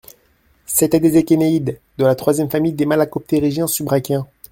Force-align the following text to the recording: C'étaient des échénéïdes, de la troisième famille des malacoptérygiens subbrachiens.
C'étaient 0.65 0.99
des 0.99 1.17
échénéïdes, 1.17 1.79
de 1.99 2.05
la 2.05 2.15
troisième 2.15 2.49
famille 2.49 2.73
des 2.73 2.87
malacoptérygiens 2.87 3.67
subbrachiens. 3.67 4.25